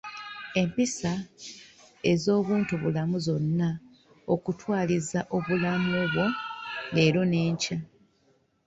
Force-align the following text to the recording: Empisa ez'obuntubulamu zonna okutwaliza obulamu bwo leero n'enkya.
Empisa 0.61 1.11
ez'obuntubulamu 2.11 3.17
zonna 3.25 3.69
okutwaliza 4.33 5.19
obulamu 5.35 5.93
bwo 6.11 6.25
leero 6.93 7.21
n'enkya. 7.29 7.77